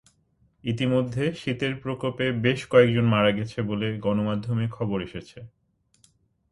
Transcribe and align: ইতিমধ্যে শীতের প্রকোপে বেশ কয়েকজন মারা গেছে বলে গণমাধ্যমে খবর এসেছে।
ইতিমধ্যে 0.63 1.23
শীতের 1.33 1.73
প্রকোপে 1.75 2.27
বেশ 2.41 2.59
কয়েকজন 2.67 3.05
মারা 3.05 3.31
গেছে 3.31 3.59
বলে 3.61 3.87
গণমাধ্যমে 3.97 4.65
খবর 4.71 4.97
এসেছে। 5.01 5.39